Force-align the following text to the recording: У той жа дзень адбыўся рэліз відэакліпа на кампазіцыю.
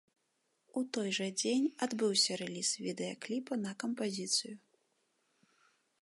У 0.79 0.81
той 0.95 1.09
жа 1.17 1.27
дзень 1.41 1.67
адбыўся 1.87 2.39
рэліз 2.43 2.69
відэакліпа 2.85 3.53
на 3.67 3.71
кампазіцыю. 3.85 4.55